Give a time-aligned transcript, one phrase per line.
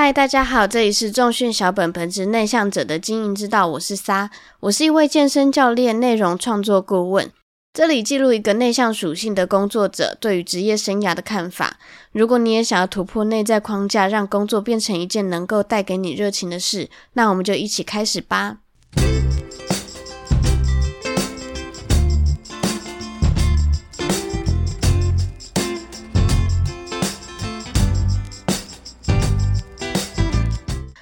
[0.00, 7.28] 嗨，大家好，这里是重训小本本之内向者的经营之道，我是沙，我是一位健身教练、内容创作顾问。
[7.72, 11.78] 这里记录一个内向属性的工作者对于职业生涯的看法。
[12.12, 18.58] 如果你也想要突破内在框架，让工作变成一件能够带给你热情的事，那我们就一起开始吧。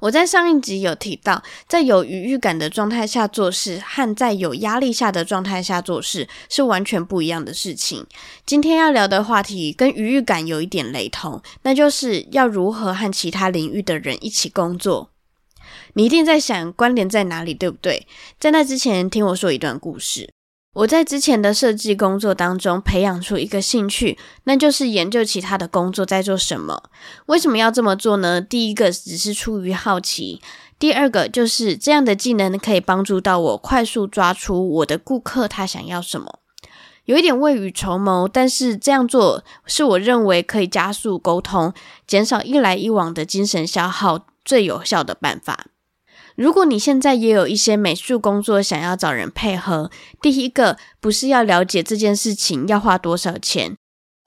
[0.00, 8.06] 我在上一集有提到，在有愉悦感的状态下做事，和在有压力下的状态下做事是完全不一样的事情。
[8.46, 15.10] 今天要聊的话题跟愉悦感有一点雷同，那就是要如何和其他领域的人一起工作。
[15.94, 18.06] 你一定在想关联在哪里，对不对？
[18.38, 20.32] 在那之前，听我说一段故事。
[20.74, 26.90] 我在之前的设计工作当中培养出一个兴趣，那就是研究其他的工作在做什么。
[27.26, 28.40] 为什么要这么做呢？
[28.40, 30.40] 第一个只是出于好奇，
[30.78, 36.38] 第二个就是这样的技能可以帮助到我快速抓出我的顾客他想要什么。
[37.06, 41.72] 有一点未雨绸缪，但是这样做是我认为可以加速沟通、
[42.06, 45.64] 减少一来一往的精神消耗最有效的办法。
[46.38, 49.90] 如果你现在也有一些美术工作想要找人配合，
[50.22, 53.76] 第一个不是要了解这件事情要花多少钱，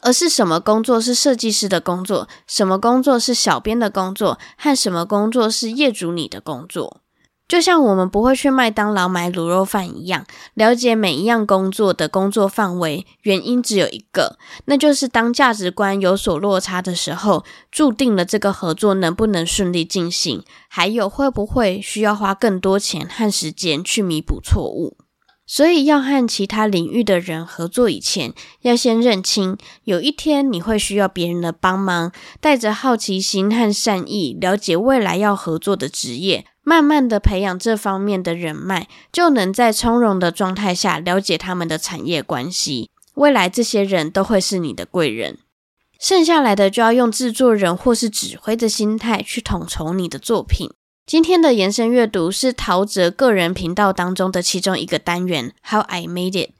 [0.01, 6.99] 而是什么工作是设计师的工作，什么工作是小编的工作，和什么工作是业主你的工作。
[7.51, 24.95] 就像我们不会去麦当劳买卤肉饭一样，了解每一样工作的工作范围，原因只有一个，那就是当价值观有所落差的时候，注定了这个合作能不能顺利进行，还有会不会需要花更多钱和时间去弥补错误。
[25.53, 36.45] 所以，要和其他领域的人合作以前，要先认清，有一天你会需要别人的帮忙，带着好奇心和善意，了解未来要合作的职业。
[36.63, 42.89] 慢慢的培养这方面的人脉，就能在从容的状态下了解他们的产业关系。
[43.15, 45.39] 未来这些人都会是你的贵人。
[45.99, 50.69] 剩下来的就要用制作人或是指挥的心态去统筹你的作品。
[51.11, 56.51] 今天的延伸阅读是陶喆个人频道当中的其中一个单元，How I Made It。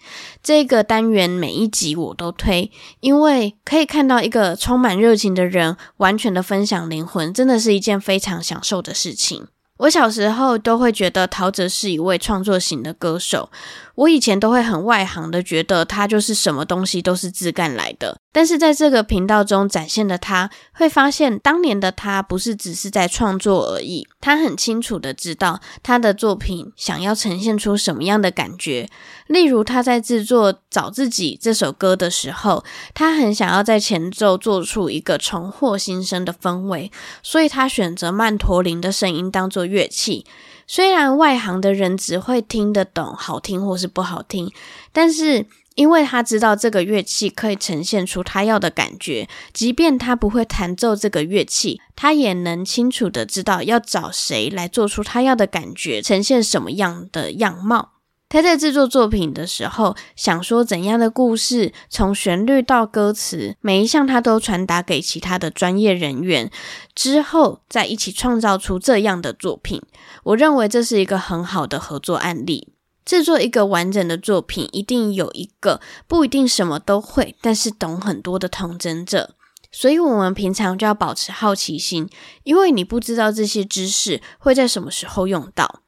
[0.43, 2.69] 这个单元每一集我都推，
[2.99, 9.47] 因为可以看到一个充满热情的人完全的分享灵魂，真的是一件非常享受的事情。
[9.77, 13.49] 我小时候都会觉得陶喆是一位创作型的歌手。
[13.95, 28.87] 我以前都会很外行的觉得他就是什么东西都是自干来的，但是在这个频道中展现的他，会发现当年的他不是只是在创作而已，他很清楚的知道他的作品想要呈现出什么样的感觉。
[29.27, 40.25] 例如他在制作《找自己》这首歌的时候，他很想要在前奏做出一个重获新生的氛围，所以他选择曼陀林的声音当做乐器。
[40.67, 44.49] 虽然外行的人只会听得懂好听或是不好听，
[44.93, 57.93] 但是因为他知道这个乐器可以呈现出他要的感觉，即便他不会弹奏这个乐器，他也能清楚的知道要找谁来做出他要的感觉，呈现什么样的样貌。
[58.27, 66.49] 他在制作作品的时候，想说怎样的故事，从旋律到歌词，每一项他都传达给其他的专业人员，
[66.95, 69.81] 之后再一起创造出这样的作品。
[70.23, 72.69] 我认为这是一个很好的合作案例。
[73.03, 79.35] 制作一个完整的作品，一定有一个不一定什么都会，但是懂很多的同真者。
[79.71, 82.09] 所以，我们平常就要保持好奇心，
[82.43, 85.81] 因为你不知道这些知识会在什么时候用到。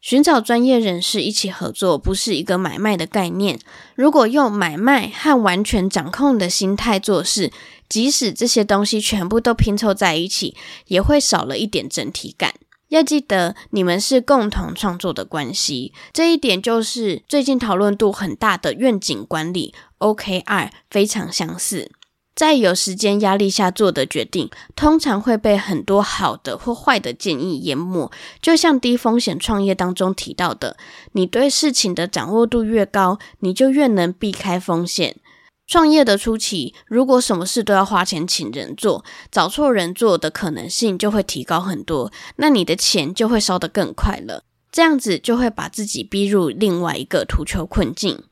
[0.00, 3.58] 寻找专业人士一起合作，不是一个买卖的概念。
[3.94, 7.50] 如果用买卖和完全掌控的心态做事，
[7.88, 10.54] 即使这些东西全部都拼凑在一起，
[10.88, 12.52] 也会少了一点整体感。
[12.88, 21.90] 要记得，你们是共同创作的关系，这一点就是最近讨论度很大的愿景管理 （OKR） 非常相似。
[22.36, 28.10] 在有时间压力下做的决定，通常会被很多好的或坏的建议淹没。
[28.42, 30.76] 就像低风险创业当中提到的，
[31.12, 35.16] 你对事情的掌握度越高，你就越能避开风险。
[35.66, 44.44] 创业的初期，如果什么事都要花钱请人做，找错人做的可能性就会提高很多，那你的钱就会烧得更快了。
[44.70, 48.24] 这样子就会把自己逼入另外一个途求困境。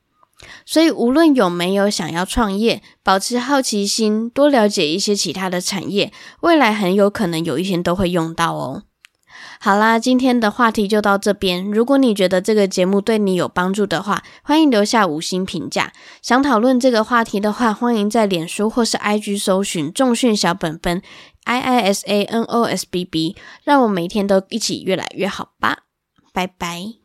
[0.65, 8.83] 所以，无论有没有想要创业，保持好奇心，多了解一些其他的产业，未来很有可能有一天都会用到哦。
[9.59, 11.63] 好啦，今天的话题就到这边。
[11.71, 15.93] 如果你觉得这个节目对你有帮助的话，欢迎留下五星评价。
[16.21, 21.01] 想讨论这个话题的话，欢迎在脸书或是 IG 搜寻“重训小本本”。
[21.45, 23.35] i i s a n o s b b，
[23.65, 25.79] 让我每天都一起越来越好吧。
[26.31, 27.02] 拜拜。